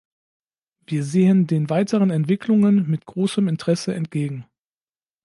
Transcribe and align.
Wir 0.87 1.03
sehen 1.03 1.45
den 1.45 1.69
weiteren 1.69 2.09
Entwicklungen 2.09 2.89
mit 2.89 3.05
großem 3.05 3.47
Interesse 3.47 3.93
entgegen. 3.93 4.47